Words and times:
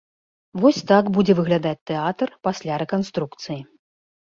Вось 0.63 0.79
так 0.91 1.11
будзе 1.17 1.35
выглядаць 1.41 1.75
тэатр 1.91 2.29
пасля 2.49 2.81
рэканструкцыі. 2.85 3.61